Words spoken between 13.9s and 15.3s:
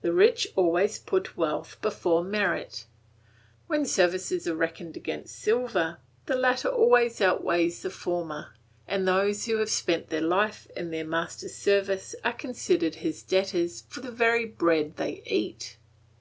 the very bread they